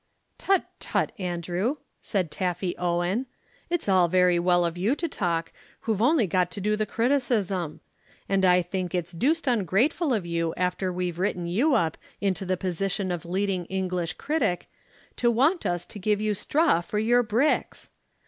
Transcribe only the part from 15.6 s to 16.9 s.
us to give you straw